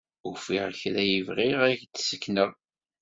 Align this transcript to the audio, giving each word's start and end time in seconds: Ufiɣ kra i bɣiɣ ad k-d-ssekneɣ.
Ufiɣ 0.29 0.65
kra 0.79 1.03
i 1.17 1.19
bɣiɣ 1.27 1.59
ad 1.69 1.75
k-d-ssekneɣ. 1.79 2.51